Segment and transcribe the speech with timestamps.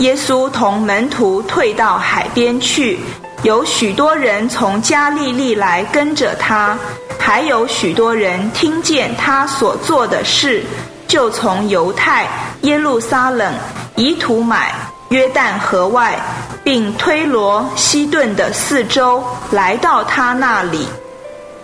[0.00, 2.98] 耶稣同门徒退到海边去，
[3.42, 6.74] 有许多人从加利利来跟着他，
[7.18, 10.64] 还有许多人听见他所做的事，
[11.06, 12.26] 就从犹太、
[12.62, 13.52] 耶路撒冷、
[13.94, 14.74] 以土买、
[15.10, 16.18] 约旦河外，
[16.64, 20.88] 并推罗、西顿的四周，来到他那里。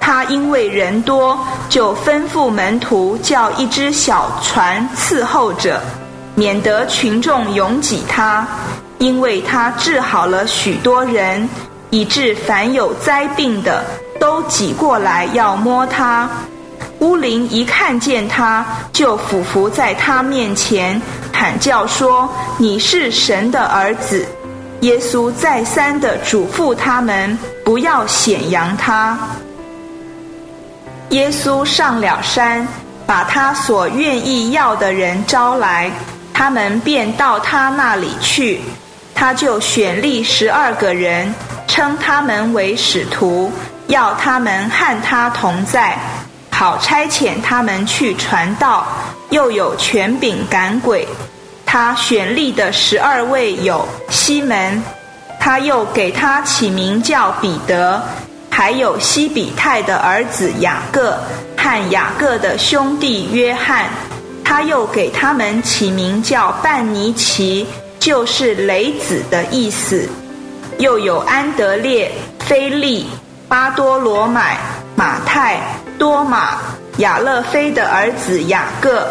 [0.00, 1.38] 他因为人多，
[1.68, 5.80] 就吩咐门徒叫一只小船伺候着，
[6.34, 8.46] 免得群众拥挤他。
[8.98, 11.46] 因为他治好了许多人，
[11.90, 13.84] 以致凡有灾病的
[14.18, 16.30] 都挤过来要摸他。
[17.00, 24.24] 乌灵一看见他，就俯伏在他面前，喊叫说：“你是神的儿子。”
[24.80, 29.18] 耶稣再三的嘱咐他们，不要显扬他。
[31.10, 32.66] 耶稣上了山，
[33.04, 35.90] 把他所愿意要的人招来，
[36.34, 38.60] 他们便到他那里去。
[39.14, 41.32] 他就选立十二个人，
[41.68, 43.50] 称他们为使徒，
[43.86, 45.96] 要他们和他同在，
[46.50, 48.84] 好差遣他们去传道，
[49.30, 51.06] 又有权柄赶鬼。
[51.64, 54.82] 他选立的十二位有西门，
[55.38, 58.02] 他又给他起名叫彼得。
[58.50, 61.18] 还有西比泰的儿子雅各
[61.56, 63.86] 和雅各的兄弟约翰，
[64.44, 67.66] 他又给他们起名叫半尼奇，
[67.98, 70.08] 就是雷子的意思。
[70.78, 73.06] 又有安德烈、菲利、
[73.48, 74.58] 巴多罗买、
[74.94, 75.60] 马太、
[75.98, 76.58] 多马、
[76.98, 79.08] 亚勒菲的儿子雅各、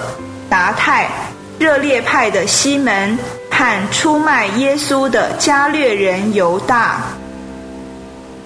[0.49, 1.09] 达泰、
[1.57, 3.17] 热烈派的西门
[3.49, 7.01] 和出卖耶稣的加略人犹大。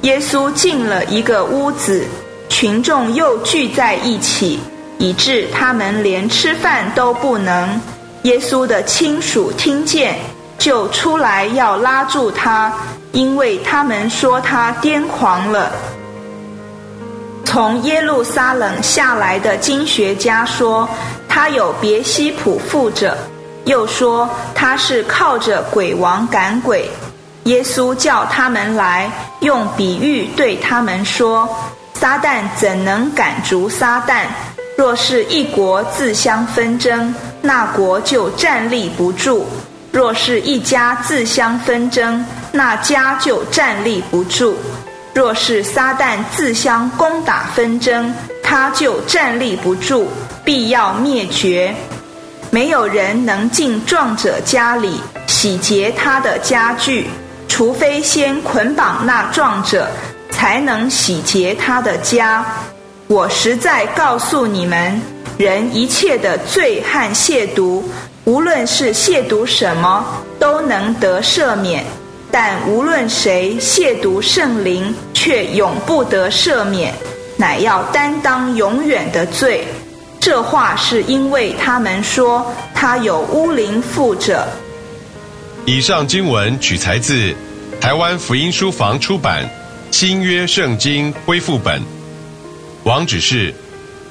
[0.02, 2.06] 耶稣进了一个屋子，
[2.50, 4.60] 群众又聚在一起，
[4.98, 7.80] 以致他们连吃饭都不能。
[8.24, 10.18] 耶稣的亲属听见，
[10.58, 12.74] 就出来要拉住他，
[13.12, 15.72] 因为他们说他癫狂了。
[17.46, 20.90] 从耶路撒冷下来的经学家说，
[21.30, 23.18] 他有别西卜附着，
[23.64, 26.90] 又说他是靠着鬼王赶鬼。
[27.44, 29.10] 耶稣叫他们来，
[29.40, 31.48] 用比喻对他们说
[31.96, 34.26] ：“撒旦怎能赶逐撒旦？
[34.78, 39.44] 若是一国自相纷争，那国就站立不住；
[39.92, 44.54] 若是一家自相纷争，那家就站立不住；
[45.14, 50.08] 若是撒旦自相攻打纷争，他就站立不住，
[50.46, 51.76] 必要灭绝。
[52.52, 57.10] 没有人能进壮者家里洗劫他的家具。”
[57.50, 59.90] 除非先捆绑那壮者，
[60.30, 62.46] 才能洗劫他的家。
[63.08, 65.02] 我实在告诉你们，
[65.38, 67.82] 人一切的罪和亵渎，
[68.26, 70.06] 无论是亵渎什么，
[70.38, 71.82] 都能得赦免；
[72.30, 76.94] 但无论谁亵渎圣灵，却永不得赦免，
[77.38, 79.66] 乃要担当永远的罪。
[80.20, 84.46] 这话是因为他们说他有污灵附着。
[85.66, 87.34] 以上经文取材自
[87.80, 89.46] 台湾福音书房出版
[89.92, 91.80] 《新约圣经恢复本》，
[92.88, 93.54] 网址是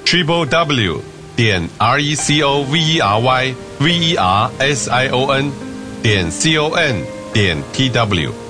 [0.04, 1.00] triple w
[1.34, 5.32] 点 r e c o v e r y v e r s i o
[5.32, 5.50] n
[6.02, 8.45] 点 c o n 点 t w。